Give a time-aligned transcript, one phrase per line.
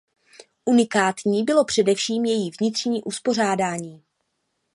[0.65, 4.03] Unikátní bylo především její vnitřní uspořádání.